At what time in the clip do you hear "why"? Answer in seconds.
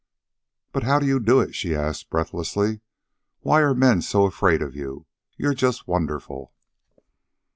3.41-3.61